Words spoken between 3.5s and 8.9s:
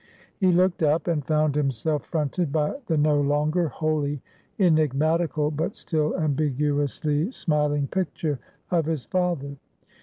wholly enigmatical, but still ambiguously smiling picture of